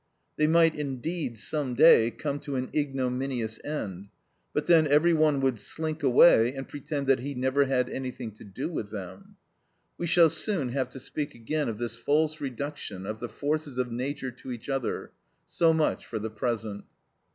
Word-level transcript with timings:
They 0.35 0.47
might 0.47 0.73
indeed, 0.73 1.37
some 1.37 1.75
day, 1.75 2.09
come 2.09 2.39
to 2.39 2.55
an 2.55 2.71
ignominious 2.73 3.63
end; 3.63 4.07
but 4.51 4.65
then 4.65 4.87
every 4.87 5.13
one 5.13 5.41
would 5.41 5.59
slink 5.59 6.01
away 6.01 6.55
and 6.55 6.67
pretend 6.67 7.05
that 7.05 7.19
he 7.19 7.35
never 7.35 7.65
had 7.65 7.87
anything 7.87 8.31
to 8.31 8.43
do 8.43 8.67
with 8.67 8.89
them. 8.89 9.35
We 9.99 10.07
shall 10.07 10.31
soon 10.31 10.69
have 10.69 10.89
to 10.93 10.99
speak 10.99 11.35
again 11.35 11.69
of 11.69 11.77
this 11.77 11.95
false 11.95 12.41
reduction 12.41 13.05
of 13.05 13.19
the 13.19 13.29
forces 13.29 13.77
of 13.77 13.91
nature 13.91 14.31
to 14.31 14.51
each 14.51 14.69
other; 14.69 15.11
so 15.47 15.71
much 15.71 16.03
for 16.07 16.17
the 16.17 16.31
present. 16.31 16.85